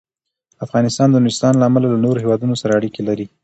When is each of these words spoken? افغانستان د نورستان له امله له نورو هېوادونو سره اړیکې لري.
افغانستان 0.65 1.07
د 1.11 1.15
نورستان 1.23 1.53
له 1.57 1.65
امله 1.69 1.87
له 1.93 1.97
نورو 2.05 2.21
هېوادونو 2.23 2.55
سره 2.61 2.75
اړیکې 2.79 3.01
لري. 3.09 3.25